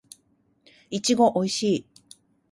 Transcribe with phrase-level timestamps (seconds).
[0.89, 1.85] いちごおいしい